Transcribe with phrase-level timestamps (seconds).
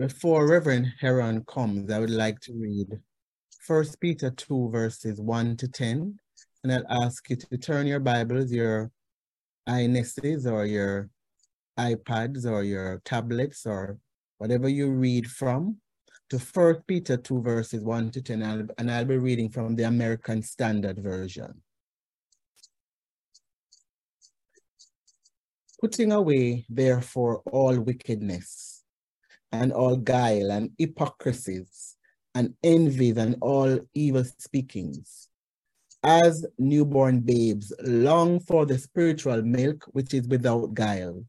[0.00, 2.98] Before Reverend Heron comes, I would like to read
[3.60, 6.18] First Peter 2, verses 1 to 10.
[6.64, 8.90] And I'll ask you to turn your Bibles, your
[9.68, 11.10] iNeses or your
[11.78, 13.98] iPads or your tablets or
[14.38, 15.76] whatever you read from
[16.30, 18.70] to First Peter 2, verses 1 to 10.
[18.78, 21.60] And I'll be reading from the American Standard Version.
[25.78, 28.69] Putting away, therefore, all wickedness
[29.52, 31.96] and all guile and hypocrisies
[32.34, 35.28] and envies and all evil speakings.
[36.02, 41.24] As newborn babes long for the spiritual milk which is without guile,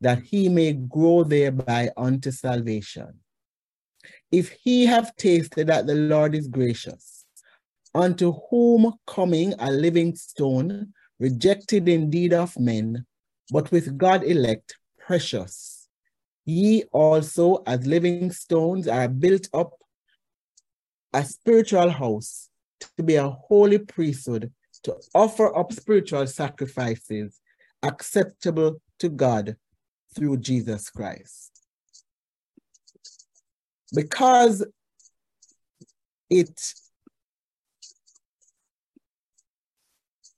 [0.00, 3.20] that he may grow thereby unto salvation.
[4.30, 7.24] If he have tasted that the Lord is gracious,
[7.94, 13.06] unto whom coming a living stone, rejected indeed of men,
[13.50, 15.71] but with God elect, precious.
[16.44, 19.74] Ye also, as living stones, are built up
[21.12, 22.48] a spiritual house
[22.80, 27.40] to be a holy priesthood, to offer up spiritual sacrifices
[27.82, 29.56] acceptable to God
[30.14, 31.50] through Jesus Christ.
[33.94, 34.64] Because
[36.30, 36.60] it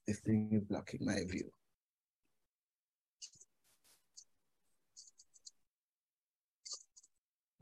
[0.07, 1.49] this thing is blocking my view.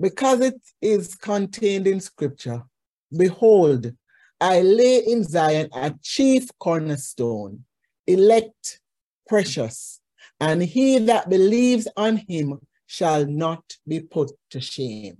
[0.04, 2.62] Because it is contained in scripture.
[3.16, 3.90] Behold,
[4.42, 7.64] I lay in Zion a chief cornerstone,
[8.06, 8.82] elect,
[9.26, 10.02] precious,
[10.42, 15.20] and he that believes on him shall not be put to shame.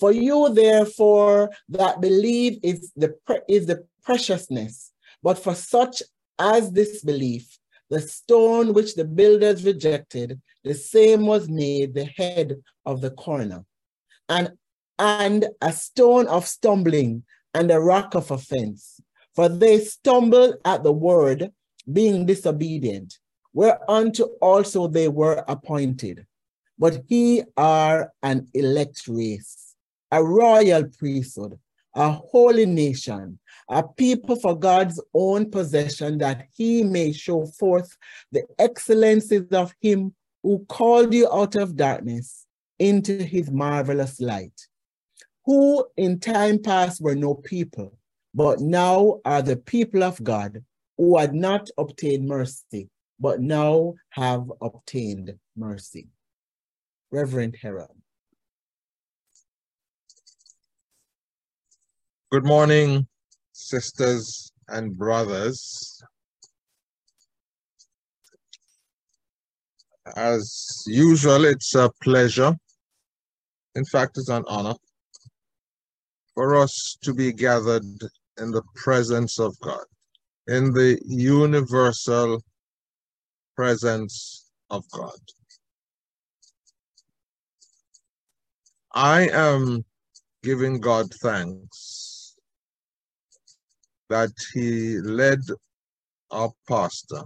[0.00, 3.14] For you, therefore, that believe is the,
[3.48, 4.90] is the preciousness,
[5.22, 6.02] but for such
[6.36, 12.56] as this belief, the stone which the builders rejected, the same was made the head
[12.84, 13.64] of the corner
[14.28, 14.52] and,
[14.98, 19.00] and a stone of stumbling and a rock of offense.
[19.34, 21.50] For they stumbled at the word,
[21.92, 23.18] being disobedient,
[23.52, 26.26] whereunto also they were appointed.
[26.78, 29.74] But he are an elect race,
[30.10, 31.58] a royal priesthood,
[31.94, 37.96] a holy nation, a people for God's own possession, that he may show forth
[38.32, 42.43] the excellencies of him who called you out of darkness
[42.78, 44.68] into his marvelous light,
[45.44, 47.96] who in time past were no people,
[48.34, 50.64] but now are the people of God,
[50.96, 52.88] who had not obtained mercy,
[53.20, 56.08] but now have obtained mercy.
[57.10, 58.02] Reverend Heron.
[62.30, 63.06] Good morning,
[63.52, 66.02] sisters and brothers.
[70.16, 72.56] As usual, it's a pleasure
[73.74, 74.74] in fact, it's an honor
[76.34, 77.84] for us to be gathered
[78.38, 79.84] in the presence of God,
[80.46, 82.42] in the universal
[83.56, 85.18] presence of God.
[88.94, 89.84] I am
[90.42, 92.36] giving God thanks
[94.08, 95.40] that He led
[96.30, 97.22] our pastor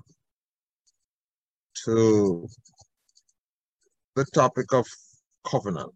[1.84, 2.48] to
[4.16, 4.86] the topic of
[5.47, 5.94] covenant.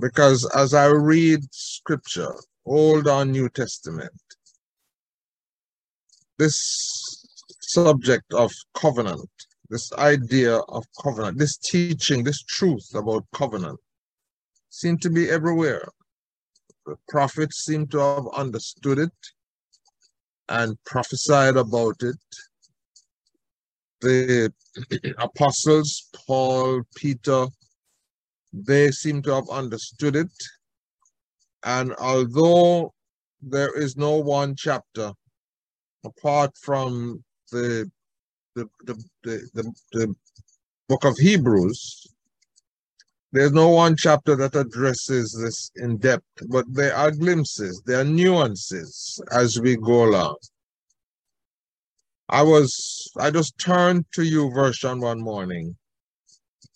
[0.00, 4.12] Because as I read scripture, Old or New Testament,
[6.38, 7.24] this
[7.60, 9.28] subject of covenant,
[9.70, 13.80] this idea of covenant, this teaching, this truth about covenant
[14.70, 15.88] seem to be everywhere.
[16.86, 19.12] The prophets seem to have understood it
[20.48, 22.16] and prophesied about it.
[24.00, 24.52] The
[25.18, 27.48] apostles, Paul, Peter,
[28.52, 30.30] they seem to have understood it.
[31.64, 32.94] And although
[33.42, 35.12] there is no one chapter
[36.04, 37.90] apart from the
[38.54, 40.14] the, the, the, the, the
[40.88, 42.08] book of Hebrews,
[43.30, 48.04] there's no one chapter that addresses this in depth, but there are glimpses, there are
[48.04, 50.36] nuances as we go along.
[52.30, 55.76] I was, I just turned to YouVersion one morning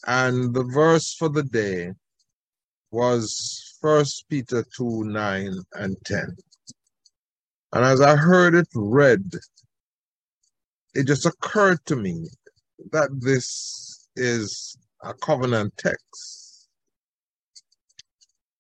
[0.07, 1.93] and the verse for the day
[2.91, 6.37] was First Peter 2 9 and 10.
[7.73, 9.23] And as I heard it read,
[10.95, 12.29] it just occurred to me
[12.91, 16.69] that this is a covenant text.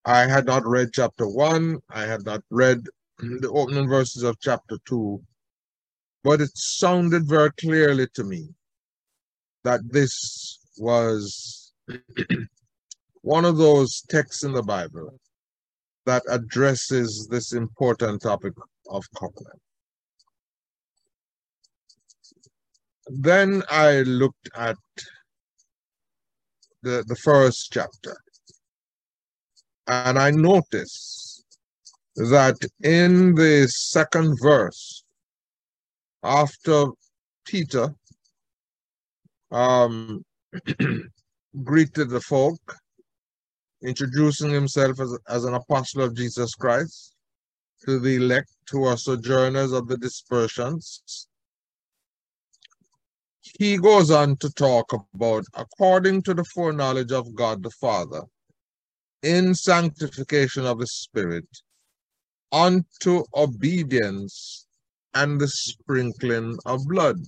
[0.05, 2.87] I had not read chapter 1, I had not read
[3.19, 5.23] the opening verses of chapter 2,
[6.25, 8.49] but it sounded very clearly to me
[9.63, 11.73] that this was
[13.23, 15.19] one of those texts in the Bible
[16.07, 18.53] that addresses this important topic
[18.91, 19.61] of covenant.
[23.09, 24.77] Then I looked at
[26.83, 28.17] the, the first chapter
[29.87, 31.45] and I noticed
[32.17, 35.05] that in the second verse,
[36.23, 36.87] after
[37.45, 37.95] Peter
[39.51, 40.25] um,
[41.65, 42.61] greeted the folk,
[43.83, 47.15] introducing himself as, as an apostle of Jesus Christ
[47.85, 51.29] to the elect who are sojourners of the dispersions.
[53.41, 58.23] He goes on to talk about, according to the foreknowledge of God the Father,
[59.23, 61.49] in sanctification of the Spirit,
[62.53, 64.67] unto obedience
[65.15, 67.19] and the sprinkling of blood.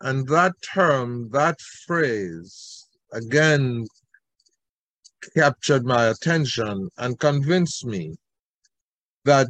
[0.00, 3.86] And that term, that phrase, again
[5.34, 8.16] captured my attention and convinced me
[9.24, 9.48] that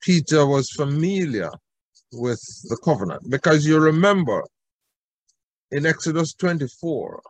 [0.00, 1.50] Peter was familiar
[2.12, 3.28] with the covenant.
[3.28, 4.44] Because you remember
[5.70, 7.22] in Exodus 24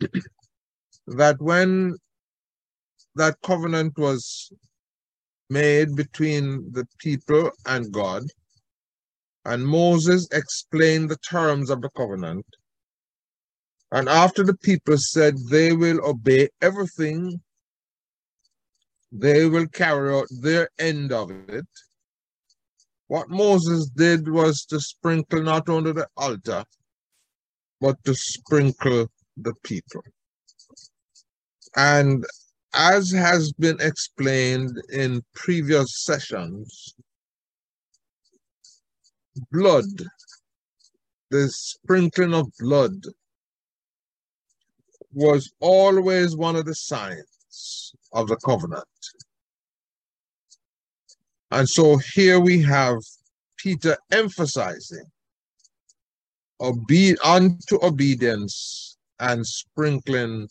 [1.06, 1.96] that when
[3.14, 4.52] that covenant was
[5.48, 8.24] made between the people and God,
[9.46, 12.44] and Moses explained the terms of the covenant.
[13.92, 17.40] And after the people said they will obey everything,
[19.12, 21.66] they will carry out their end of it.
[23.06, 26.64] What Moses did was to sprinkle not only the altar,
[27.80, 29.06] but to sprinkle
[29.36, 30.02] the people.
[31.76, 32.24] And
[32.74, 36.96] as has been explained in previous sessions,
[39.52, 39.84] blood,
[41.30, 43.04] the sprinkling of blood,
[45.12, 48.84] was always one of the signs of the covenant.
[51.50, 52.98] And so here we have
[53.56, 55.04] Peter emphasizing
[56.60, 60.48] obe- unto obedience and sprinkling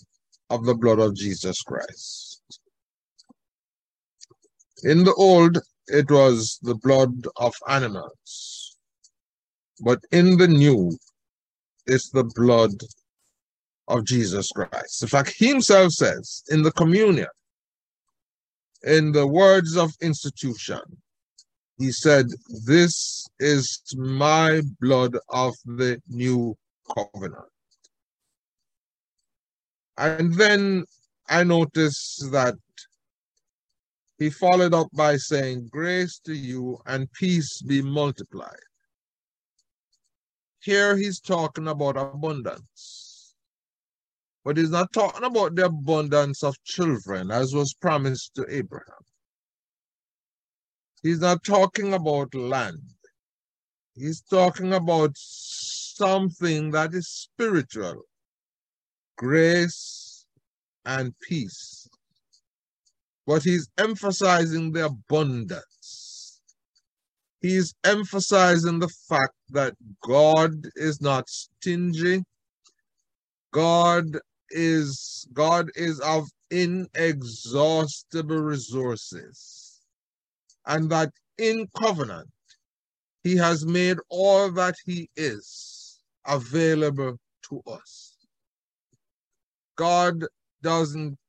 [0.50, 2.42] of the blood of Jesus Christ.
[4.84, 8.55] In the old, it was the blood of animals.
[9.82, 10.98] But in the new,
[11.86, 12.72] it's the blood
[13.88, 15.04] of Jesus Christ.
[15.04, 17.28] In fact, he himself says in the communion,
[18.84, 20.82] in the words of institution,
[21.78, 22.28] he said,
[22.66, 26.56] This is my blood of the new
[26.96, 27.50] covenant.
[29.98, 30.86] And then
[31.28, 32.56] I noticed that
[34.18, 38.65] he followed up by saying, Grace to you and peace be multiplied.
[40.66, 43.36] Here he's talking about abundance.
[44.44, 49.06] But he's not talking about the abundance of children as was promised to Abraham.
[51.04, 52.82] He's not talking about land.
[53.94, 58.02] He's talking about something that is spiritual,
[59.20, 60.26] grace
[60.84, 61.88] and peace.
[63.28, 66.05] But he's emphasizing the abundance
[67.46, 72.24] he's emphasizing the fact that God is not stingy.
[73.54, 74.18] God
[74.50, 79.82] is God is of inexhaustible resources.
[80.66, 82.30] And that in covenant,
[83.24, 87.18] he has made all that he is available
[87.50, 88.16] to us.
[89.76, 90.24] God
[90.64, 91.20] doesn't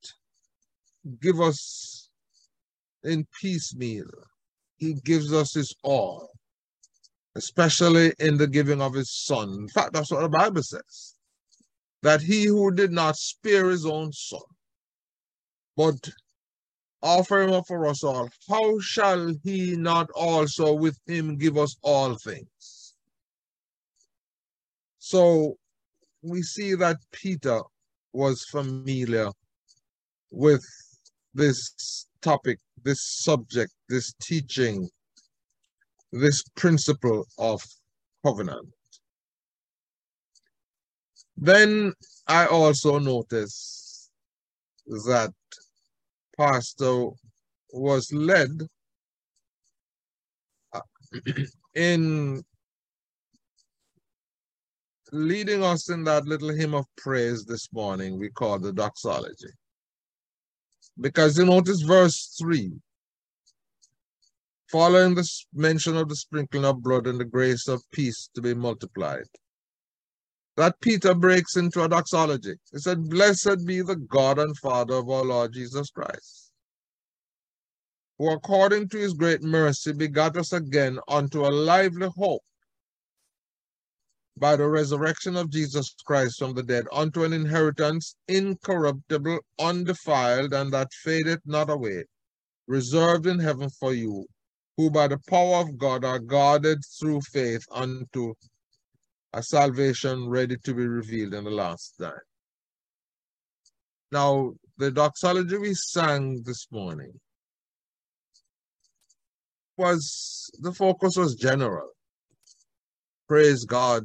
[1.20, 2.08] give us
[3.04, 4.10] in piecemeal
[4.76, 6.30] he gives us his all,
[7.34, 9.50] especially in the giving of his son.
[9.50, 11.14] In fact, that's what the Bible says.
[12.02, 14.40] That he who did not spare his own son,
[15.76, 16.10] but
[17.02, 21.76] offer him up for us all, how shall he not also with him give us
[21.82, 22.94] all things?
[24.98, 25.56] So
[26.22, 27.60] we see that Peter
[28.12, 29.30] was familiar
[30.30, 30.64] with
[31.34, 34.88] this topic this subject, this teaching,
[36.10, 37.62] this principle of
[38.24, 38.68] covenant.
[41.36, 41.92] Then
[42.26, 44.10] I also noticed
[45.06, 45.32] that
[46.36, 47.10] Pastor
[47.72, 48.50] was led
[50.72, 50.80] uh,
[51.76, 52.42] in
[55.12, 59.52] leading us in that little hymn of praise this morning we call the doxology.
[61.00, 62.72] Because you notice verse 3
[64.70, 68.54] following the mention of the sprinkling of blood and the grace of peace to be
[68.54, 69.26] multiplied.
[70.56, 72.54] that Peter breaks into a doxology.
[72.72, 76.52] He said, Blessed be the God and Father of our Lord Jesus Christ,
[78.18, 82.42] who according to his great mercy begat us again unto a lively hope
[84.38, 90.72] by the resurrection of Jesus Christ from the dead, unto an inheritance incorruptible, undefiled, and
[90.72, 92.04] that fadeth not away,
[92.66, 94.26] reserved in heaven for you,
[94.76, 98.34] who by the power of God are guarded through faith unto
[99.32, 102.12] a salvation ready to be revealed in the last time.
[104.12, 107.12] Now, the doxology we sang this morning
[109.78, 111.88] was the focus was general.
[113.28, 114.04] Praise God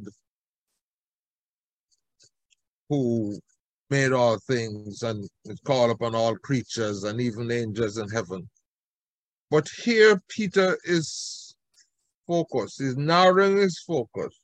[2.92, 3.38] who
[3.88, 8.46] made all things and is called upon all creatures and even angels in heaven.
[9.50, 11.54] But here Peter is
[12.26, 14.38] focused, he's narrowing his focus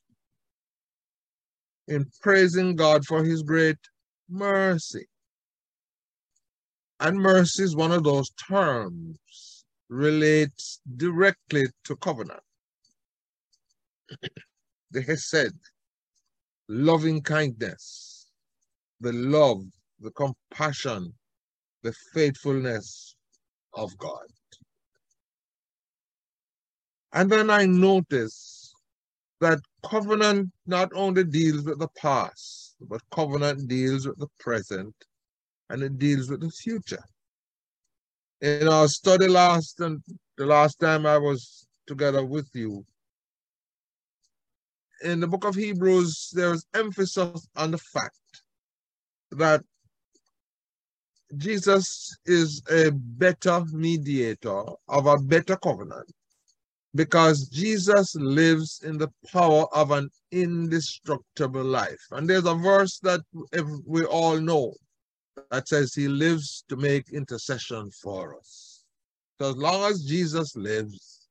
[1.87, 3.77] in praising God for his great
[4.27, 5.05] mercy.
[6.99, 12.41] And mercy is one of those terms relates directly to covenant.
[14.91, 15.53] the Hesed,
[16.67, 18.08] loving kindness,
[19.01, 19.63] the love,
[19.99, 21.13] the compassion,
[21.83, 23.15] the faithfulness
[23.73, 24.27] of God.
[27.13, 28.73] And then I notice
[29.41, 34.93] that covenant not only deals with the past, but covenant deals with the present
[35.69, 37.03] and it deals with the future.
[38.41, 40.01] In our study last and
[40.37, 42.85] the last time I was together with you,
[45.03, 48.15] in the book of Hebrews, there is emphasis on the fact
[49.31, 49.63] that
[51.37, 56.11] Jesus is a better mediator of a better covenant
[56.95, 62.01] because Jesus lives in the power of an indestructible life.
[62.11, 63.21] And there's a verse that
[63.85, 64.73] we all know
[65.51, 68.83] that says he lives to make intercession for us.
[69.39, 71.27] So as long as Jesus lives,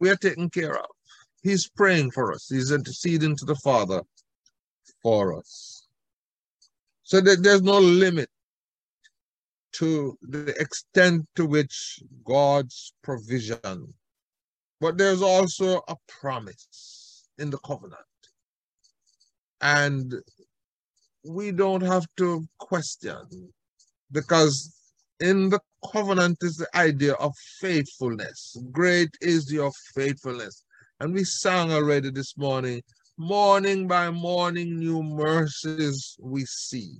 [0.00, 0.86] we are taken care of.
[1.42, 2.48] He's praying for us.
[2.48, 4.02] He's interceding to the Father
[5.02, 5.79] for us.
[7.10, 8.28] So that there's no limit
[9.72, 13.94] to the extent to which God's provision
[14.80, 18.00] but there's also a promise in the covenant.
[19.60, 20.14] And
[21.22, 23.52] we don't have to question
[24.10, 24.74] because
[25.20, 25.60] in the
[25.92, 28.56] covenant is the idea of faithfulness.
[28.72, 30.64] Great is your faithfulness.
[30.98, 32.82] And we sang already this morning,
[33.20, 36.96] morning by morning, new mercies we see.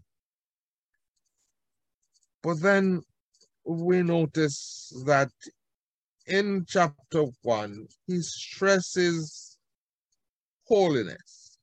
[2.42, 3.00] But then
[3.64, 5.30] we notice that
[6.26, 9.56] in chapter 1, he stresses
[10.68, 11.56] holiness.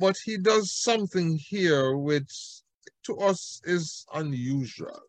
[0.00, 2.62] But he does something here which
[3.04, 5.02] to us is unusual.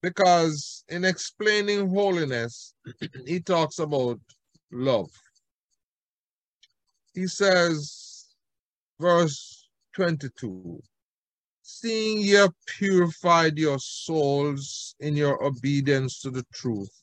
[0.00, 2.74] Because in explaining holiness,
[3.26, 4.20] he talks about
[4.70, 5.10] love.
[7.18, 8.26] He says,
[9.00, 10.80] verse 22
[11.62, 16.96] seeing ye have purified your souls in your obedience to the truth,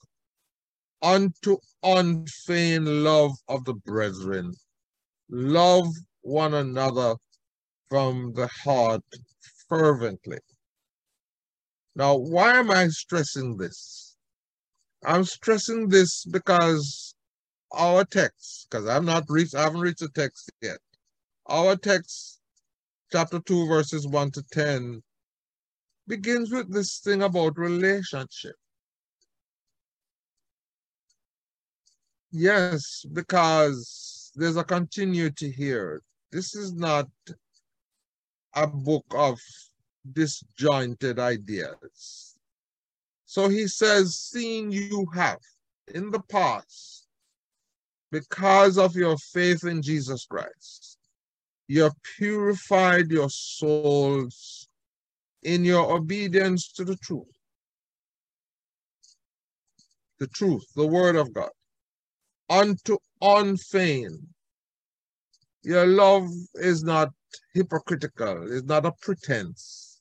[1.02, 4.54] unto unfeigned love of the brethren.
[5.30, 5.90] Love
[6.22, 7.16] one another
[7.90, 9.04] from the heart
[9.68, 10.40] fervently.
[11.94, 14.16] Now, why am I stressing this?
[15.04, 17.15] I'm stressing this because
[17.74, 20.80] our text, because I'm not reached, I haven't reached the text yet.
[21.48, 22.40] Our text
[23.12, 25.02] chapter 2, verses 1 to 10,
[26.08, 28.56] begins with this thing about relationship.
[32.32, 36.02] Yes, because there's a continuity here.
[36.32, 37.08] This is not
[38.54, 39.40] a book of
[40.12, 42.36] disjointed ideas.
[43.26, 45.40] So he says, seeing you have
[45.94, 47.05] in the past,
[48.12, 50.98] because of your faith in Jesus Christ,
[51.68, 54.68] you have purified your souls
[55.44, 57.24] in your obedience to the truth.
[60.20, 61.50] The truth, the word of God,
[62.50, 64.28] unto unfeigned.
[65.64, 67.10] Your love is not
[67.54, 70.00] hypocritical, it's not a pretense.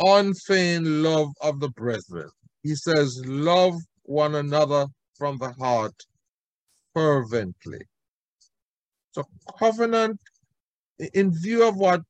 [0.00, 2.30] Unfeigned love of the brethren.
[2.62, 4.86] He says, love one another
[5.18, 5.94] from the heart
[6.94, 7.80] fervently.
[9.12, 9.24] So
[9.58, 10.20] covenant,
[11.14, 12.02] in view of what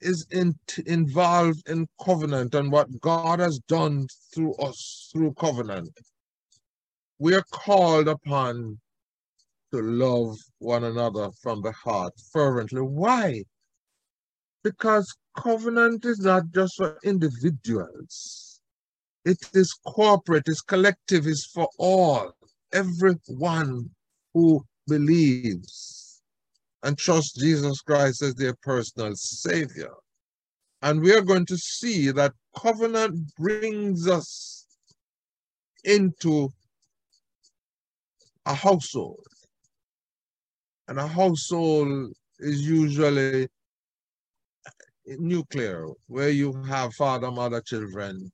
[0.00, 0.54] is in,
[0.86, 5.92] involved in covenant and what God has done through us through covenant,
[7.18, 8.78] we are called upon
[9.72, 12.80] to love one another from the heart fervently.
[12.80, 13.44] Why?
[14.64, 18.49] Because covenant is not just for individuals.
[19.24, 22.32] It is corporate, it's collective, it's for all,
[22.72, 23.90] everyone
[24.32, 26.22] who believes
[26.82, 29.92] and trusts Jesus Christ as their personal Savior.
[30.82, 34.66] And we are going to see that covenant brings us
[35.84, 36.48] into
[38.46, 39.26] a household.
[40.88, 43.48] And a household is usually
[45.06, 48.32] nuclear, where you have father, mother, children.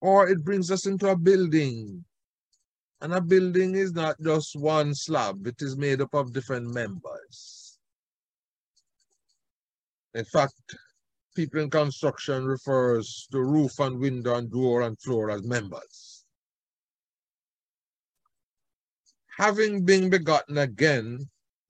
[0.00, 2.04] Or it brings us into a building.
[3.00, 7.78] And a building is not just one slab, it is made up of different members.
[10.14, 10.54] In fact,
[11.36, 16.24] people in construction refers to roof and window and door and floor as members.
[19.36, 21.20] Having been begotten again,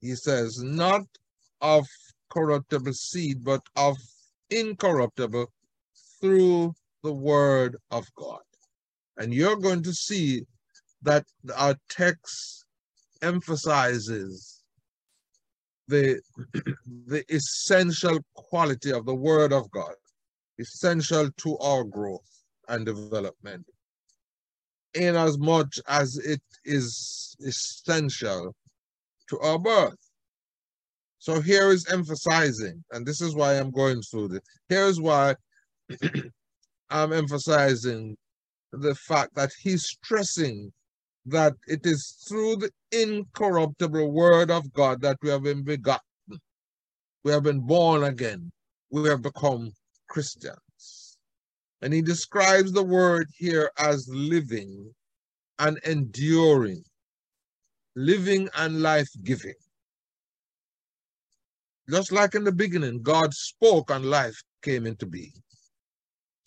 [0.01, 1.03] he says, not
[1.61, 1.85] of
[2.31, 3.97] corruptible seed, but of
[4.49, 5.45] incorruptible
[6.19, 8.41] through the word of God.
[9.17, 10.45] And you're going to see
[11.01, 11.25] that
[11.55, 12.65] our text
[13.21, 14.63] emphasizes
[15.87, 16.21] the,
[17.07, 19.93] the essential quality of the word of God,
[20.59, 23.65] essential to our growth and development,
[24.93, 28.55] in as much as it is essential
[29.29, 29.97] to our birth.
[31.19, 34.41] So here is emphasizing, and this is why I'm going through this.
[34.69, 35.35] Here's why
[36.89, 38.17] I'm emphasizing
[38.71, 40.71] the fact that he's stressing
[41.25, 46.01] that it is through the incorruptible word of God that we have been begotten.
[47.23, 48.51] We have been born again.
[48.91, 49.71] We have become
[50.09, 51.17] Christians.
[51.81, 54.91] And he describes the word here as living
[55.59, 56.83] and enduring,
[57.95, 59.53] living and life giving.
[61.89, 65.33] Just like in the beginning, God spoke and life came into being.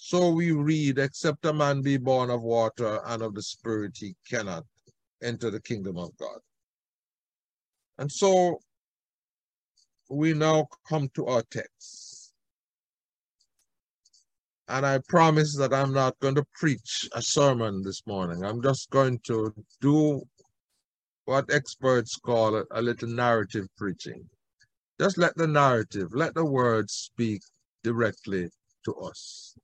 [0.04, 4.16] So we read, except a man be born of water and of the Spirit, he
[4.28, 4.64] cannot
[5.22, 6.40] enter the kingdom of God.
[7.98, 8.58] And so
[10.10, 12.32] we now come to our text.
[14.66, 18.44] And I promise that I'm not going to preach a sermon this morning.
[18.44, 20.20] I'm just going to do
[21.26, 24.28] what experts call a, a little narrative preaching.
[25.00, 27.42] Just let the narrative, let the words speak
[27.84, 28.50] directly
[28.84, 29.54] to us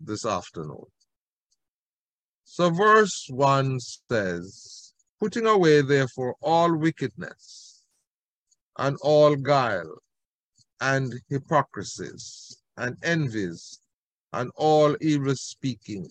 [0.00, 0.86] this afternoon.
[2.44, 7.82] So, verse 1 says, Putting away, therefore, all wickedness
[8.78, 9.98] and all guile
[10.80, 13.78] and hypocrisies and envies
[14.32, 16.08] and all evil speaking.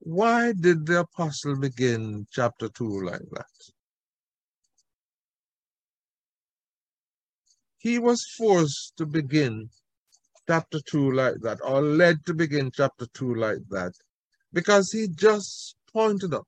[0.00, 3.72] Why did the apostle begin chapter 2 like that?
[7.86, 9.70] he was forced to begin
[10.48, 13.92] chapter 2 like that, or led to begin chapter 2 like that,
[14.52, 16.46] because he just pointed out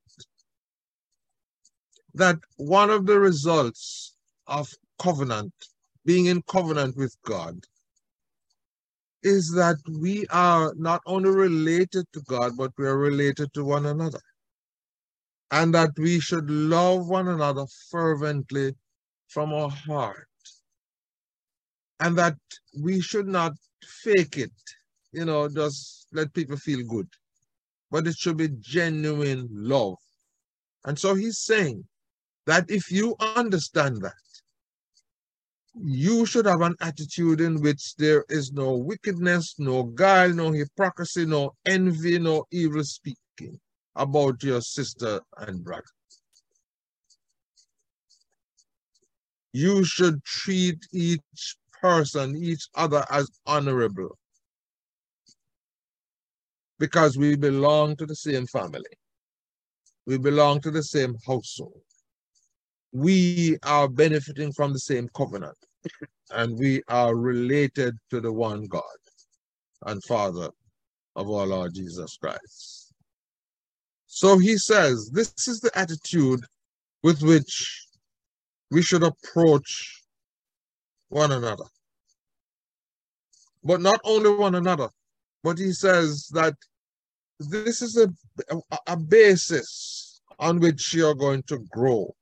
[2.15, 4.15] that one of the results
[4.47, 5.53] of covenant,
[6.05, 7.59] being in covenant with God,
[9.23, 13.87] is that we are not only related to God, but we are related to one
[13.87, 14.21] another.
[15.51, 18.75] And that we should love one another fervently
[19.29, 20.29] from our heart
[22.01, 22.37] and that
[22.81, 23.53] we should not
[23.85, 24.53] fake it,
[25.13, 27.09] you know, just let people feel good,
[27.91, 29.97] but it should be genuine love.
[30.85, 31.85] And so he's saying
[32.47, 34.13] that if you understand that,
[35.81, 41.25] you should have an attitude in which there is no wickedness, no guile, no hypocrisy,
[41.25, 43.61] no envy, no evil speaking
[43.95, 45.85] about your sister and brother.
[49.53, 54.19] You should treat each person, each other as honorable.
[56.79, 58.85] Because we belong to the same family.
[60.07, 61.83] We belong to the same household.
[62.93, 65.59] We are benefiting from the same covenant.
[66.31, 68.83] And we are related to the one God
[69.87, 70.51] and Father
[71.17, 72.93] of our Lord Jesus Christ.
[74.07, 76.41] So he says, this is the attitude
[77.03, 77.87] with which
[78.71, 80.03] we should approach
[81.09, 81.65] one another.
[83.65, 84.89] But not only one another,
[85.43, 86.55] but he says that
[87.41, 88.09] this is a,
[88.87, 92.15] a, basis on which you're going to grow.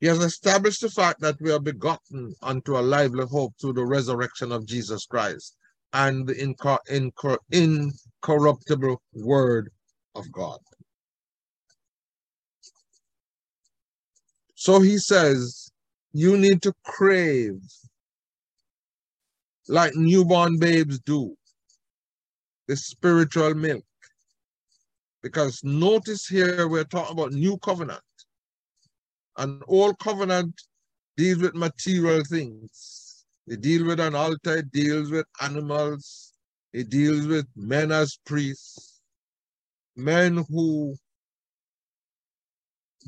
[0.00, 3.86] He has established the fact that we are begotten unto a lively hope through the
[3.86, 5.56] resurrection of Jesus Christ
[5.92, 9.70] and the incor incor incorruptible word
[10.14, 10.58] of God.
[14.56, 15.70] So he says,
[16.14, 17.60] you need to crave
[19.68, 21.36] like newborn babes do
[22.68, 23.84] the spiritual milk.
[25.22, 28.00] Because notice here we're talking about new covenant.
[29.36, 30.54] An old covenant
[31.16, 33.24] deals with material things.
[33.48, 36.32] It deals with an altar, it deals with animals,
[36.72, 39.00] it deals with men as priests,
[39.96, 40.94] men who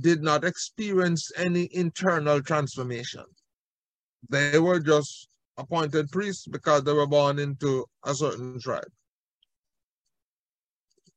[0.00, 3.24] did not experience any internal transformation.
[4.28, 8.90] They were just appointed priests because they were born into a certain tribe.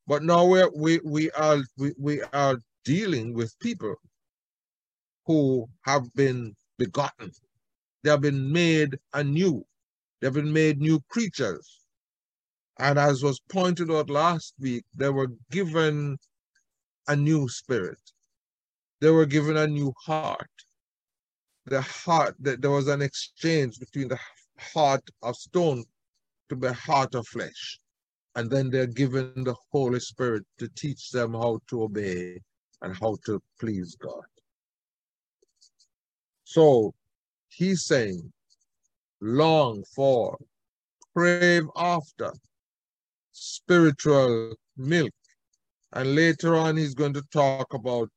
[0.08, 3.96] But now we're, we we are we, we are dealing with people
[5.26, 7.32] who have been begotten.
[8.04, 9.66] They have been made anew.
[10.20, 11.86] They've been made new creatures.
[12.80, 16.18] And as was pointed out last week, they were given
[17.08, 18.00] a new spirit.
[19.02, 20.50] They were given a new heart.
[21.66, 24.20] The heart, that there was an exchange between the
[24.60, 25.86] heart of stone
[26.50, 27.80] to the heart of flesh.
[28.36, 32.42] And then they're given the Holy Spirit to teach them how to obey
[32.82, 34.24] and how to please God.
[36.44, 36.94] So
[37.50, 38.32] he's saying,
[39.22, 40.38] long for,
[41.16, 42.32] crave after
[43.32, 45.12] spiritual milk.
[45.94, 48.10] And later on, he's going to talk about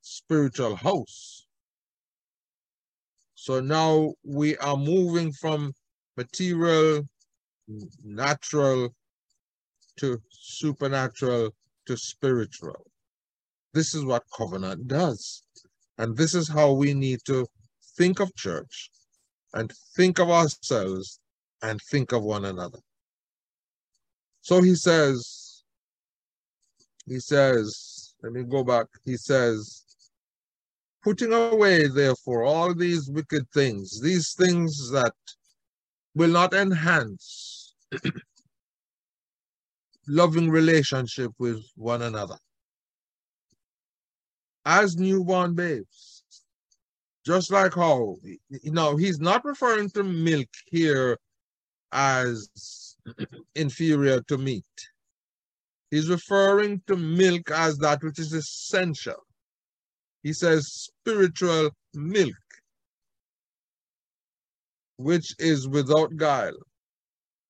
[0.00, 1.46] spiritual house.
[3.34, 5.72] So now we are moving from
[6.16, 7.08] material,
[8.04, 8.94] natural,
[9.96, 11.50] to supernatural,
[11.86, 12.86] to spiritual.
[13.72, 15.42] This is what covenant does.
[15.98, 17.46] And this is how we need to
[17.96, 18.90] think of church
[19.54, 21.20] and think of ourselves
[21.62, 22.78] and think of one another.
[24.40, 25.62] So he says,
[27.06, 28.86] he says, let me go back.
[29.04, 29.89] He says,
[31.02, 35.14] putting away, therefore, all these wicked things, these things that
[36.14, 37.74] will not enhance
[40.08, 42.36] loving relationship with one another.
[44.66, 46.22] As newborn babes,
[47.24, 48.16] just like how,
[48.48, 51.18] you know, he's not referring to milk here
[51.92, 52.96] as
[53.54, 54.64] inferior to meat.
[55.90, 59.16] He's referring to milk as that which is essential.
[60.22, 62.34] He says spiritual milk,
[64.96, 66.58] which is without guile,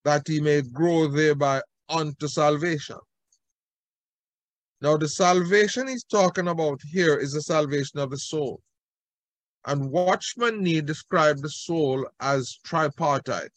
[0.05, 2.99] that he may grow thereby unto salvation.
[4.81, 8.63] Now, the salvation he's talking about here is the salvation of the soul.
[9.67, 13.53] And Watchman Nee described the soul as tripartite.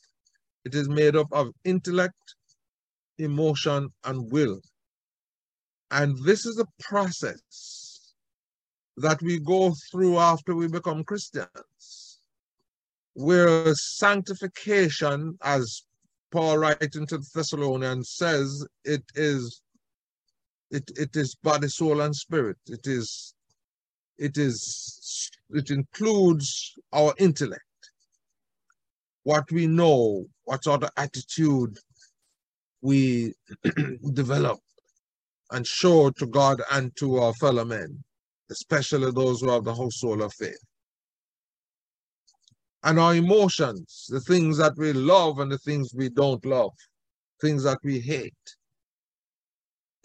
[0.65, 2.35] It is made up of intellect,
[3.19, 4.59] emotion, and will.
[5.91, 7.82] And this is a process
[8.97, 12.19] that we go through after we become Christians,
[13.13, 15.83] where sanctification, as
[16.31, 19.61] Paul writing to the Thessalonians says, it is
[20.71, 22.57] it, it is body, soul, and spirit.
[22.67, 23.35] It is
[24.17, 27.61] it is it includes our intellect,
[29.23, 31.77] what we know, what sort of attitude
[32.81, 33.33] we
[34.13, 34.59] develop
[35.51, 38.03] and show to God and to our fellow men,
[38.49, 40.63] especially those who have the soul of faith.
[42.83, 46.73] And our emotions, the things that we love and the things we don't love,
[47.41, 48.33] things that we hate.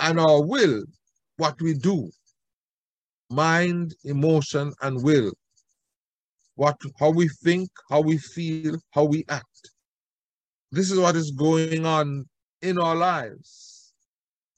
[0.00, 0.84] And our will,
[1.38, 2.10] what we do,
[3.30, 5.32] mind, emotion, and will.
[6.54, 9.70] What, how we think, how we feel, how we act.
[10.70, 12.26] This is what is going on
[12.62, 13.92] in our lives.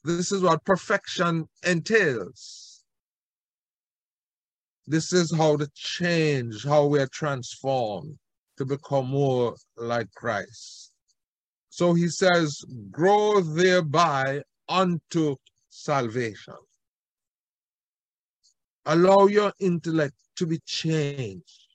[0.05, 2.69] This is what perfection entails.
[4.87, 8.19] This is how the change, how we are transformed
[8.57, 10.93] to become more like Christ.
[11.71, 15.37] So he says, grow thereby unto
[15.69, 16.57] salvation.
[18.87, 21.69] Allow your intellect to be changed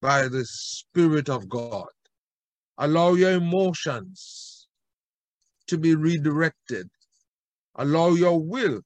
[0.00, 1.88] by the Spirit of God.
[2.78, 4.68] Allow your emotions
[5.66, 6.88] to be redirected.
[7.74, 8.80] Allow your will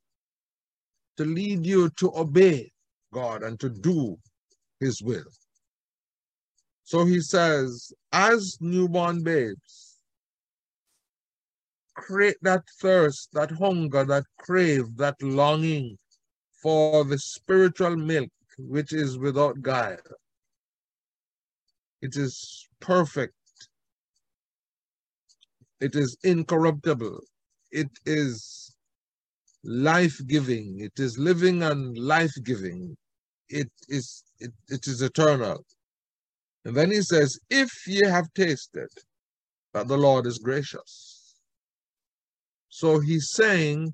[1.16, 2.72] to lead you to obey
[3.12, 4.16] God and to do
[4.78, 5.24] his will.
[6.84, 9.98] So he says, as newborn babes,
[11.94, 15.96] create that thirst, that hunger, that crave, that longing
[16.62, 19.98] for the spiritual milk which is without guile.
[22.02, 23.34] It is perfect.
[25.80, 27.20] It is incorruptible.
[27.70, 28.74] It is
[29.64, 30.80] life giving.
[30.80, 32.96] It is living and life giving.
[33.50, 35.64] It is it, it is eternal.
[36.64, 38.88] And then he says, if ye have tasted
[39.72, 41.34] that the Lord is gracious.
[42.68, 43.92] So he's saying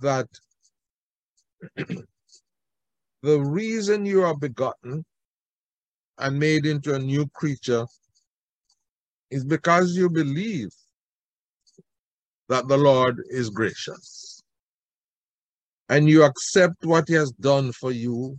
[0.00, 0.28] that
[1.76, 5.04] the reason you are begotten
[6.18, 7.86] and made into a new creature
[9.30, 10.70] is because you believe
[12.48, 14.33] that the Lord is gracious.
[15.88, 18.38] And you accept what he has done for you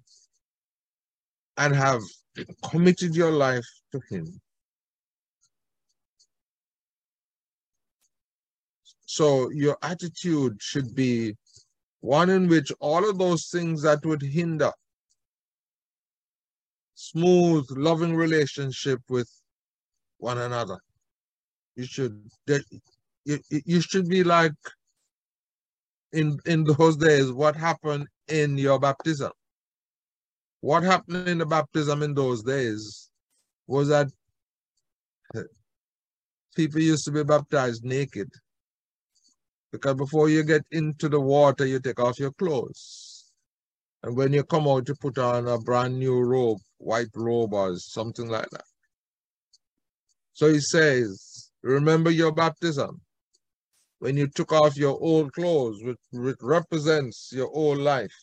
[1.58, 2.02] and have
[2.70, 4.42] committed your life to him.
[9.06, 11.38] So your attitude should be
[12.02, 14.72] one in which all of those things that would hinder
[16.96, 19.30] smooth, loving relationship with
[20.18, 20.80] one another.
[21.76, 22.30] You should
[23.26, 24.54] you, you should be like
[26.16, 29.32] in in those days what happened in your baptism.
[30.62, 33.10] What happened in the baptism in those days
[33.68, 34.08] was that
[36.56, 38.30] people used to be baptized naked.
[39.72, 43.32] Because before you get into the water, you take off your clothes.
[44.04, 47.76] And when you come out, you put on a brand new robe, white robe or
[47.78, 48.64] something like that.
[50.34, 53.02] So he says, remember your baptism.
[54.00, 58.16] When you took off your old clothes, which, which represents your old life.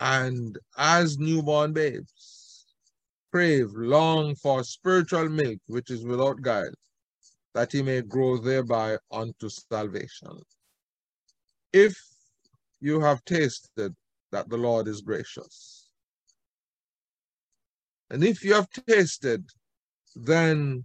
[0.00, 2.66] And as newborn babes,
[3.30, 6.72] crave, long for spiritual milk, which is without guile,
[7.54, 10.40] that he may grow thereby unto salvation.
[11.72, 11.96] If
[12.80, 13.94] you have tasted
[14.32, 15.88] that the Lord is gracious.
[18.10, 19.44] And if you have tasted,
[20.16, 20.84] then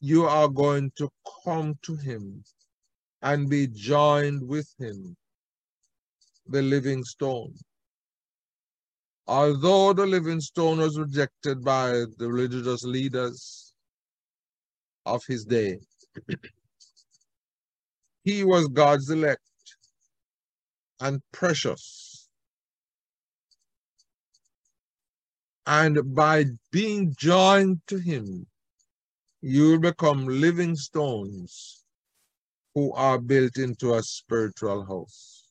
[0.00, 1.08] you are going to
[1.44, 2.44] come to him
[3.22, 5.16] and be joined with him,
[6.46, 7.54] the living stone.
[9.26, 13.68] Although the living stone was rejected by the religious leaders,
[15.08, 15.78] of his day.
[18.24, 19.42] he was God's elect
[21.00, 22.28] and precious.
[25.66, 28.46] And by being joined to him,
[29.48, 31.82] you will become living stones
[32.74, 35.48] who are built into a spiritual house.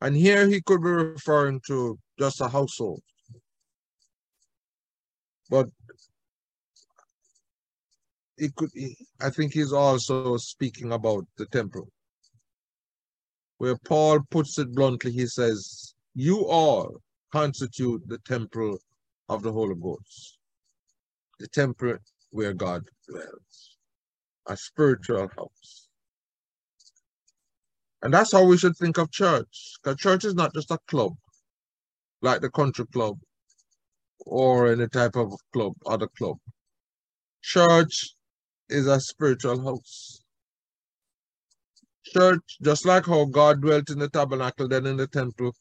[0.00, 3.02] And here he could be referring to just a household.
[5.50, 5.68] But
[8.38, 8.70] it could
[9.20, 11.88] I think he's also speaking about the temple.
[13.58, 18.78] Where Paul puts it bluntly, he says, You all constitute the temple
[19.28, 20.35] of the Holy Ghost,
[21.38, 21.96] the temple
[22.30, 23.76] where God dwells,
[24.46, 25.88] a spiritual house.
[28.02, 29.74] And that's how we should think of church.
[29.82, 31.14] Because church is not just a club,
[32.22, 33.18] like the country club
[34.20, 36.36] or any type of club, other club.
[37.42, 38.14] Church
[38.68, 40.22] is a spiritual house.
[42.04, 45.52] Church, just like how God dwelt in the tabernacle, then in the temple,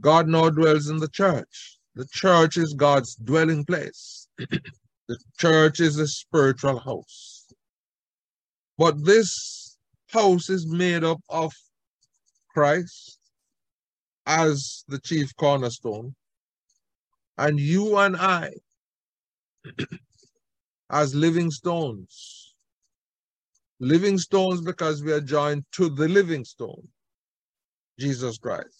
[0.00, 1.79] God now dwells in the church.
[2.00, 4.26] The church is God's dwelling place.
[4.38, 7.44] the church is a spiritual house.
[8.78, 9.76] But this
[10.08, 11.52] house is made up of
[12.54, 13.18] Christ
[14.24, 16.14] as the chief cornerstone,
[17.36, 18.52] and you and I
[20.90, 22.54] as living stones.
[23.78, 26.88] Living stones because we are joined to the living stone,
[27.98, 28.79] Jesus Christ.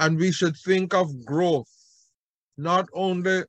[0.00, 1.70] And we should think of growth,
[2.56, 3.44] not only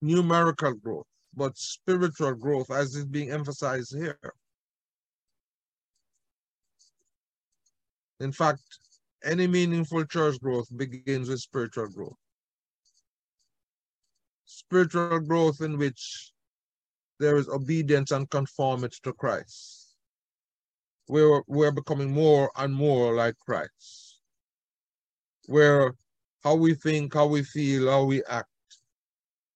[0.00, 4.18] numerical growth, but spiritual growth as is being emphasized here.
[8.18, 8.62] In fact,
[9.24, 12.16] any meaningful church growth begins with spiritual growth
[14.52, 16.32] spiritual growth in which
[17.18, 19.94] there is obedience and conformity to Christ.
[21.08, 24.11] We're, we're becoming more and more like Christ.
[25.46, 25.94] Where
[26.42, 28.48] how we think, how we feel, how we act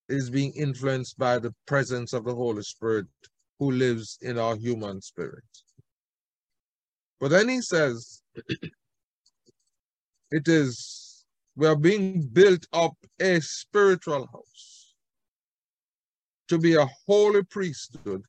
[0.08, 3.06] is being influenced by the presence of the Holy Spirit
[3.58, 5.44] who lives in our human spirit.
[7.18, 8.22] But then he says,
[10.30, 11.24] it is,
[11.56, 14.94] we are being built up a spiritual house
[16.48, 18.22] to be a holy priesthood,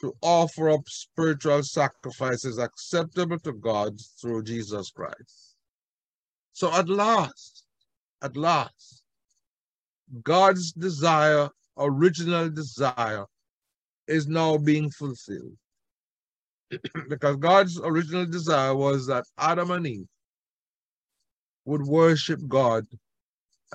[0.00, 5.53] to offer up spiritual sacrifices acceptable to God through Jesus Christ.
[6.54, 7.64] So at last,
[8.22, 9.02] at last,
[10.22, 13.26] God's desire, original desire,
[14.06, 15.56] is now being fulfilled.
[17.08, 20.06] because God's original desire was that Adam and Eve
[21.64, 22.84] would worship God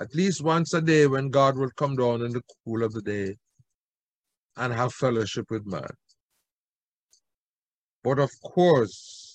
[0.00, 3.02] at least once a day when God would come down in the cool of the
[3.02, 3.36] day
[4.56, 5.90] and have fellowship with man.
[8.02, 9.29] But of course,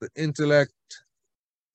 [0.00, 0.72] the intellect,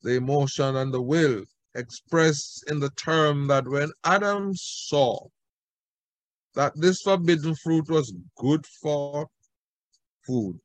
[0.01, 1.43] the emotion, and the will
[1.75, 5.19] expressed in the term that when Adam saw
[6.53, 9.27] that this forbidden fruit was good for
[10.25, 10.57] food,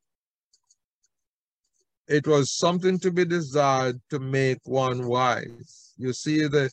[2.06, 5.94] it was something to be desired to make one wise.
[5.96, 6.70] You see the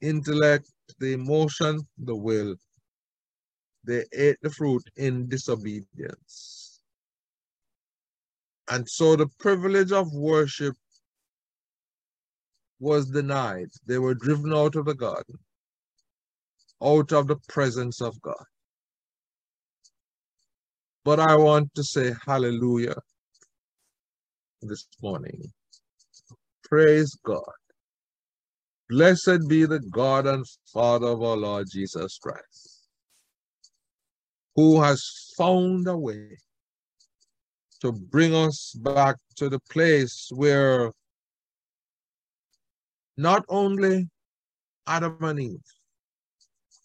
[0.00, 2.54] intellect, the emotion, the will.
[3.84, 6.63] They ate the fruit in disobedience.
[8.70, 10.74] And so the privilege of worship
[12.80, 13.68] was denied.
[13.86, 15.38] They were driven out of the garden,
[16.82, 18.44] out of the presence of God.
[21.04, 22.96] But I want to say hallelujah
[24.62, 25.52] this morning.
[26.64, 27.42] Praise God.
[28.88, 32.88] Blessed be the God and Father of our Lord Jesus Christ,
[34.56, 35.02] who has
[35.36, 36.38] found a way
[37.84, 40.90] to bring us back to the place where
[43.18, 44.08] not only
[44.86, 45.70] Adam and Eve,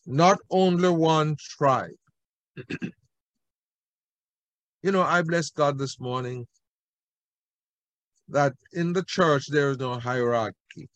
[0.05, 1.91] not only one tribe.
[4.83, 6.45] you know, I bless God this morning
[8.27, 10.89] that in the church there is no hierarchy.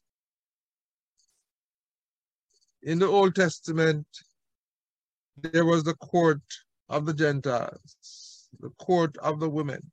[2.81, 4.05] In the Old Testament,
[5.37, 6.41] there was the court
[6.89, 7.95] of the Gentiles,
[8.59, 9.91] the court of the women,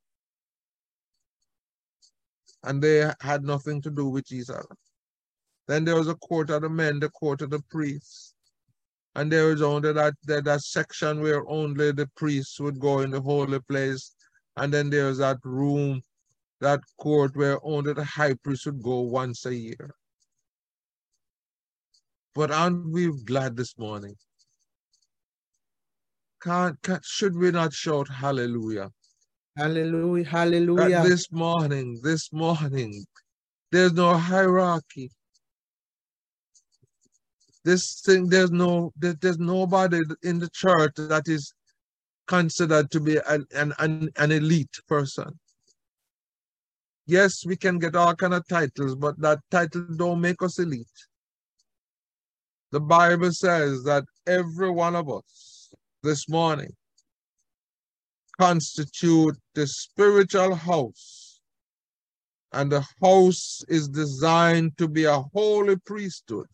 [2.63, 4.75] and they had nothing to do with other.
[5.67, 8.33] Then there was a court of the men, the court of the priests.
[9.15, 13.11] And there was only that, that, that section where only the priests would go in
[13.11, 14.13] the holy place.
[14.57, 16.01] And then there was that room,
[16.59, 19.95] that court where only the high priest would go once a year.
[22.33, 24.15] But aren't we glad this morning?
[26.41, 28.89] Can't, can't, should we not shout hallelujah?
[29.57, 30.89] Hallelujah, hallelujah.
[30.89, 33.05] That this morning, this morning,
[33.71, 35.11] there's no hierarchy
[37.63, 41.53] this thing there's no there, there's nobody in the church that is
[42.27, 45.27] considered to be an, an, an, an elite person
[47.05, 50.87] yes we can get all kind of titles but that title don't make us elite
[52.71, 55.50] the bible says that every one of us
[56.03, 56.73] this morning
[58.39, 61.41] constitute the spiritual house.
[62.53, 66.47] And the house is designed to be a holy priesthood.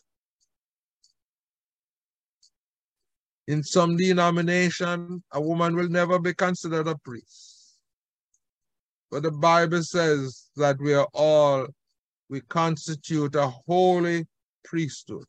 [3.48, 7.80] In some denomination, a woman will never be considered a priest.
[9.10, 11.68] But the Bible says that we are all,
[12.30, 14.28] we constitute a holy
[14.66, 15.26] priesthood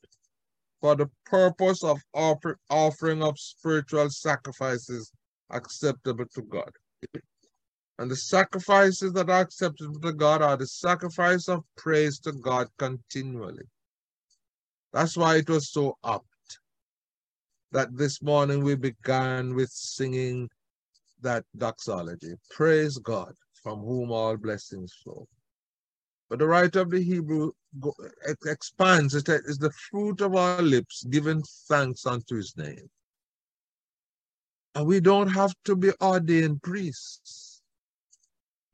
[0.80, 5.12] for the purpose of offer, offering up spiritual sacrifices
[5.50, 6.70] acceptable to God.
[7.98, 12.68] And the sacrifices that are acceptable to God are the sacrifice of praise to God
[12.78, 13.64] continually.
[14.92, 16.24] That's why it was so apt
[17.72, 20.48] that this morning we began with singing
[21.20, 22.34] that doxology.
[22.50, 25.26] Praise God, from whom all blessings flow.
[26.28, 27.52] But the writer of the Hebrew
[28.44, 32.90] expands it is the fruit of our lips, giving thanks unto his name.
[34.74, 37.62] And we don't have to be ordained priests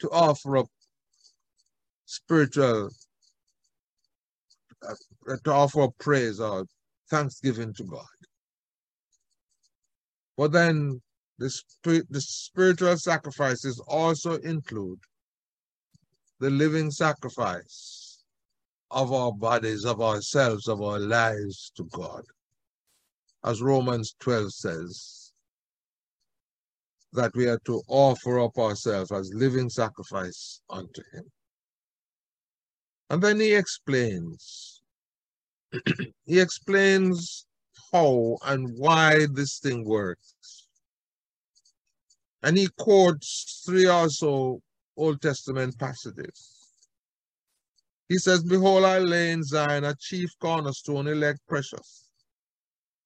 [0.00, 0.66] to offer up
[2.06, 2.90] spiritual,
[4.86, 6.66] uh, to offer up praise or
[7.08, 8.04] thanksgiving to God.
[10.36, 11.00] But then
[11.38, 11.62] the,
[12.11, 14.98] the spiritual sacrifices also include
[16.45, 18.22] the living sacrifice
[18.90, 22.22] of our bodies, of ourselves, of our lives to God.
[23.42, 25.32] As Romans 12 says,
[27.14, 31.24] that we are to offer up ourselves as living sacrifice unto Him.
[33.09, 34.82] And then he explains,
[36.26, 37.47] he explains
[37.90, 40.66] how and why this thing works.
[42.42, 44.61] And he quotes three also
[44.97, 46.68] Old Testament passages.
[48.09, 52.11] He says, Behold, I lay in Zion a chief cornerstone, elect precious,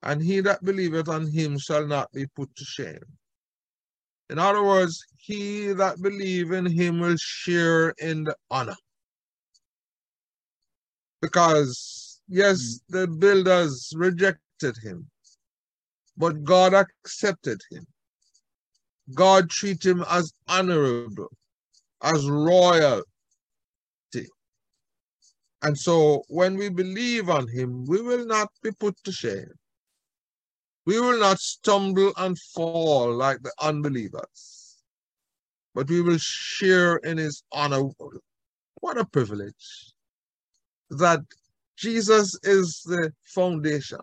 [0.03, 3.01] and he that believeth on him shall not be put to shame.
[4.31, 8.77] In other words, he that believe in him will share in the honor.
[11.23, 12.79] Because, yes, mm.
[12.89, 15.09] the builders rejected him.
[16.19, 17.87] but God accepted him.
[19.15, 21.31] God treated him as honorable,
[22.03, 23.05] as royalty.
[25.63, 29.53] And so when we believe on him, we will not be put to shame.
[30.87, 34.77] We will not stumble and fall like the unbelievers,
[35.75, 37.83] but we will share in his honor.
[38.81, 39.93] What a privilege
[40.91, 41.21] that
[41.77, 44.01] Jesus is the foundation.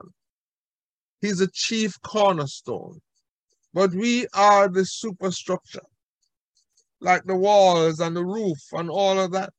[1.21, 3.01] He's the chief cornerstone.
[3.73, 5.81] But we are the superstructure,
[7.01, 9.51] like the walls and the roof and all of that.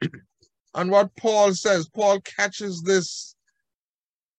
[0.74, 3.34] and what Paul says, Paul catches this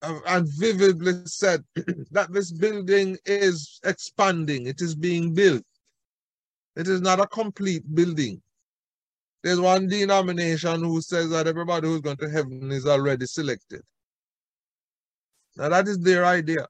[0.01, 1.63] uh, and vividly said
[2.11, 5.63] that this building is expanding, it is being built.
[6.75, 8.41] It is not a complete building.
[9.43, 13.81] There's one denomination who says that everybody who's going to heaven is already selected.
[15.55, 16.67] Now, that is their idea.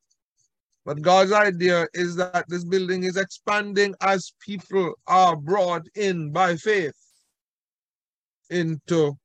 [0.85, 6.57] But God's idea is that this building is expanding as people are brought in by
[6.57, 6.97] faith
[8.49, 9.17] into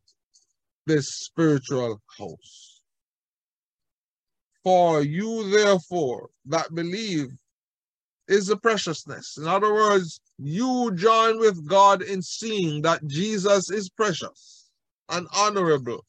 [0.87, 2.81] this spiritual house.
[4.63, 7.29] For you, therefore, that believe
[8.29, 9.37] is the preciousness.
[9.39, 14.71] In other words, you join with God in seeing that Jesus is precious
[15.09, 16.05] and honorable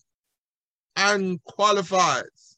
[0.95, 2.48] and qualifies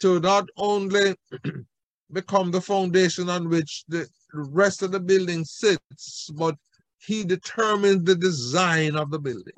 [0.00, 1.16] to not only
[2.12, 6.56] become the foundation on which the rest of the building sits, but
[6.98, 9.54] he determines the design of the building.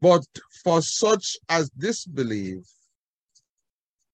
[0.00, 0.24] But
[0.64, 2.66] for such as disbelieve,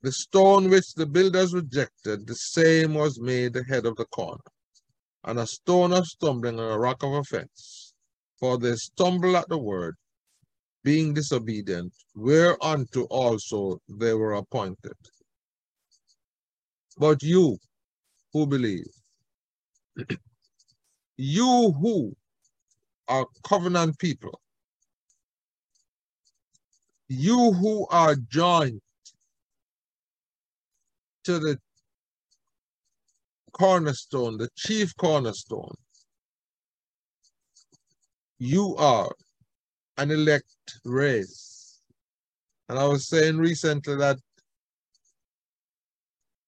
[0.02, 4.42] the stone which the builders rejected, the same was made the head of the corner,
[5.24, 7.94] and a stone of stumbling and a rock of offense.
[8.38, 9.96] For they stumble at the word,
[10.84, 14.96] being disobedient, whereunto also they were appointed.
[16.98, 17.58] But you
[18.32, 18.90] who believe,
[21.16, 22.14] you who
[23.08, 24.40] are covenant people,
[27.08, 28.80] you who are joined
[31.24, 31.58] to the
[33.52, 35.74] cornerstone, the chief cornerstone,
[38.38, 39.10] you are
[39.98, 41.80] an elect race.
[42.68, 44.18] And I was saying recently that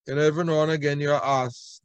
[0.06, 1.82] you know, every now and again you're asked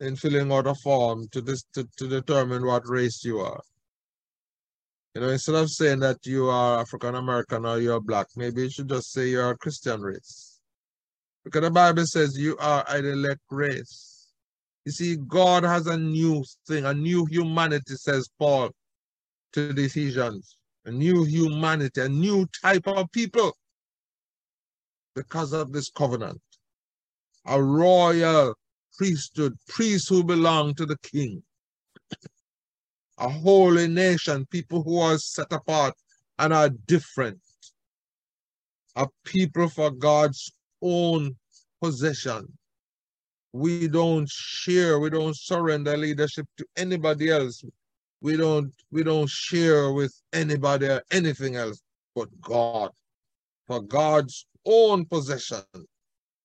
[0.00, 3.60] in filling out a form to, this, to, to determine what race you are.
[5.14, 8.70] You know, instead of saying that you are African American or you're black, maybe you
[8.70, 10.60] should just say you're a Christian race.
[11.44, 14.28] Because the Bible says you are an elect race.
[14.84, 18.70] You see, God has a new thing, a new humanity, says Paul
[19.54, 20.57] to the Ephesians
[20.88, 23.54] a new humanity, a new type of people
[25.14, 26.40] because of this covenant.
[27.44, 28.54] A royal
[28.96, 31.42] priesthood, priests who belong to the king.
[33.18, 35.94] A holy nation, people who are set apart
[36.38, 37.40] and are different.
[38.96, 41.36] A people for God's own
[41.82, 42.50] possession.
[43.52, 47.62] We don't share, we don't surrender leadership to anybody else
[48.20, 51.80] we don't we don't share with anybody or anything else
[52.14, 52.90] but God.
[53.66, 55.62] For God's own possession,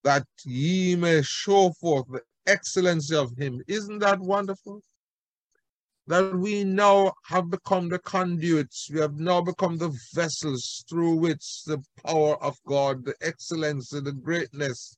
[0.04, 3.62] that ye may show forth the excellency of him.
[3.68, 4.82] Isn't that wonderful?
[6.08, 11.64] That we now have become the conduits, we have now become the vessels through which
[11.66, 14.98] the power of God, the excellency, the greatness,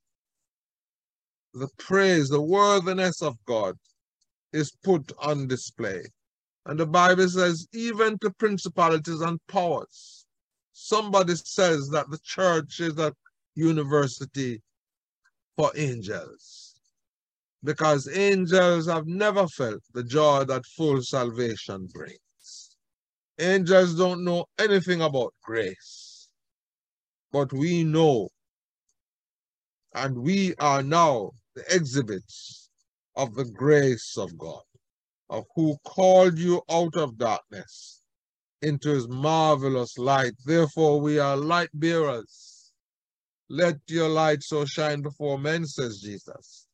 [1.54, 3.76] the praise, the worthiness of God
[4.52, 6.02] is put on display.
[6.66, 10.26] And the Bible says, even to principalities and powers.
[10.74, 13.14] Somebody says that the church is a
[13.54, 14.62] university
[15.56, 16.76] for angels.
[17.64, 22.78] Because angels have never felt the joy that full salvation brings.
[23.40, 26.30] Angels don't know anything about grace.
[27.32, 28.30] But we know,
[29.94, 32.70] and we are now the exhibits
[33.16, 34.62] of the grace of God
[35.30, 38.02] who called you out of darkness
[38.62, 40.34] into his marvelous light.
[40.46, 42.72] Therefore, we are light bearers.
[43.50, 46.68] Let your light so shine before men, says Jesus,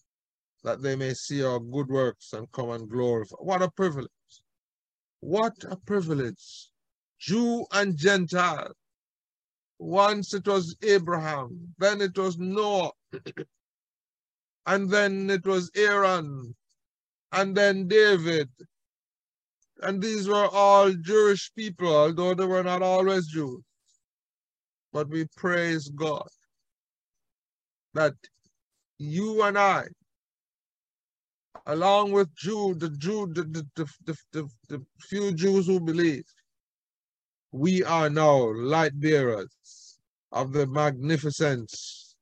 [0.63, 3.35] that they may see our good works and come and glorify.
[3.39, 4.09] What a privilege!
[5.19, 6.69] What a privilege!
[7.19, 8.73] Jew and Gentile.
[9.79, 12.91] Once it was Abraham, then it was Noah,
[14.65, 16.55] and then it was Aaron,
[17.33, 18.49] and then David.
[19.81, 23.57] And these were all Jewish people, although they were not always Jews.
[24.93, 26.27] but we praise God
[27.93, 28.13] that
[28.99, 29.85] you and I,
[31.67, 33.87] along with Jew, the Jew, the, the,
[34.33, 36.25] the, the, few Jews who believe,
[37.51, 39.99] we are now light bearers
[40.31, 42.15] of the magnificence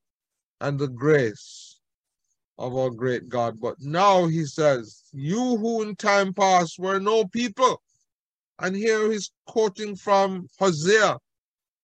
[0.62, 1.59] and the grace
[2.60, 3.60] of our great God.
[3.60, 7.82] But now he says, You who in time past were no people.
[8.60, 11.18] And here he's quoting from Hosea,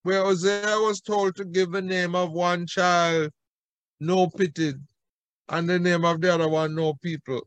[0.03, 3.32] where Hosea was told to give the name of one child,
[4.01, 4.73] no pity,
[5.47, 7.41] and the name of the other one, no people.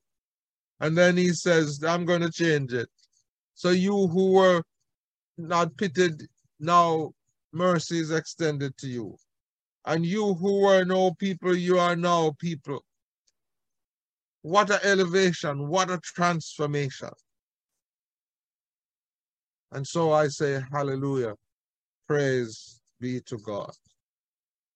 [0.80, 2.88] And then he says, I'm going to change it.
[3.54, 4.62] So you who were
[5.36, 6.22] not pitied,
[6.58, 7.12] now
[7.52, 9.16] mercy is extended to you.
[9.84, 12.82] And you who were no people, you are now people.
[14.42, 17.10] What an elevation, what a transformation.
[19.72, 21.34] And so I say, hallelujah,
[22.06, 23.70] praise be to God.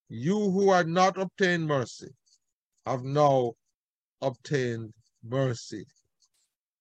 [0.09, 2.11] You who had not obtained mercy
[2.87, 3.53] have now
[4.21, 4.93] obtained
[5.25, 5.87] mercy.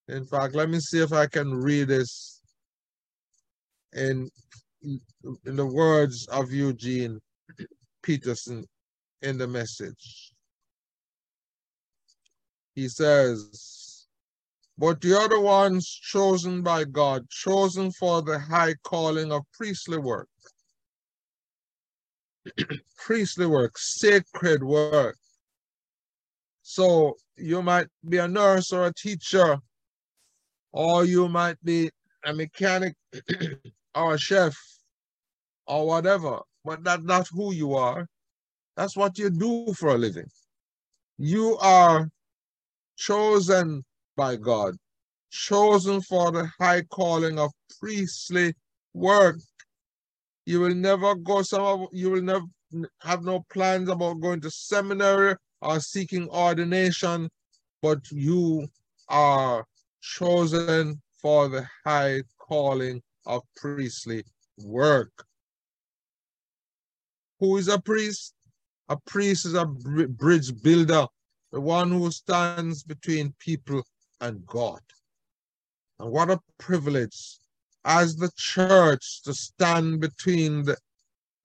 [0.08, 2.42] In fact, let me see if I can read this
[3.94, 4.30] in,
[4.84, 7.20] in the words of Eugene
[8.04, 8.66] Peterson
[9.22, 10.34] in the message.
[12.76, 14.08] He says,
[14.78, 20.30] but the other ones chosen by God, chosen for the high calling of priestly work,
[22.98, 25.18] priestly work, sacred work.
[26.64, 29.60] So you might be a nurse or a teacher,
[30.72, 31.92] or you might be
[32.24, 32.96] a mechanic
[33.96, 34.56] or a chef
[35.68, 38.08] or whatever, but that's not who you are.
[38.78, 40.30] That's what you do for a living.
[41.18, 42.10] You are
[43.02, 43.84] chosen
[44.16, 44.76] by God,
[45.32, 48.54] chosen for the high calling of priestly
[48.94, 49.38] work.
[50.46, 52.46] You will never go some of you will never
[53.02, 57.30] have no plans about going to seminary or seeking ordination,
[57.82, 58.68] but you
[59.10, 59.66] are
[60.02, 64.24] chosen for the high calling of priestly
[64.64, 65.12] work.
[67.40, 68.34] Who is a priest?
[68.90, 71.08] A priest is a bridge builder,
[71.52, 73.84] the one who stands between people
[74.22, 74.80] and God.
[76.00, 77.38] And what a privilege
[77.84, 80.78] as the church to stand between the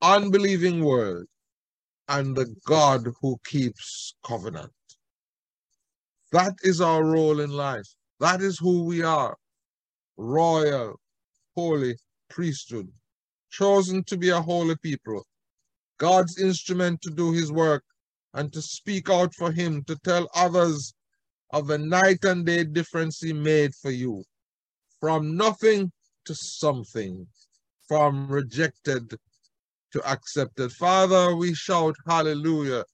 [0.03, 1.27] unbelieving world
[2.09, 4.73] and the God who keeps covenant.
[6.33, 7.87] That is our role in life.
[8.21, 9.37] That is who we are.
[10.17, 11.01] Royal,
[11.55, 11.97] holy
[12.29, 12.89] priesthood,
[13.51, 15.25] chosen to be a holy people,
[15.99, 17.83] God's instrument to do his work
[18.37, 20.95] and to speak out for him, to tell others
[21.51, 24.23] of the night and day difference he made for you.
[25.01, 25.91] From nothing
[26.27, 27.27] to something,
[27.89, 29.15] from rejected
[29.93, 30.71] to accepted.
[30.73, 32.85] Father, we shout hallelujah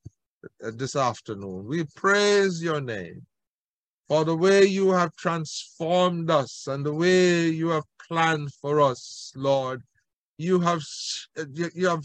[0.65, 1.67] uh, this afternoon.
[1.67, 3.27] We praise your name
[4.09, 9.33] for the way you have transformed us and the way you have planned for us,
[9.35, 9.83] Lord.
[10.39, 10.83] You have
[11.39, 12.05] uh, you have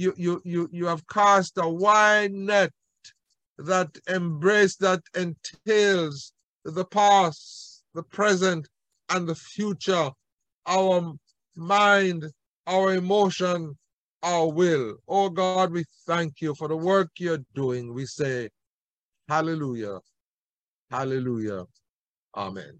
[0.00, 2.72] you you you you have cast a wide net
[3.58, 6.32] that embrace that entails
[6.64, 8.66] the past, the present,
[9.10, 10.10] and the future,
[10.66, 11.12] our
[11.54, 12.24] mind,
[12.66, 13.76] our emotion,
[14.22, 14.96] our will.
[15.06, 17.92] Oh God, we thank you for the work you're doing.
[17.92, 18.48] We say,
[19.28, 19.98] Hallelujah,
[20.90, 21.66] Hallelujah,
[22.34, 22.78] Amen.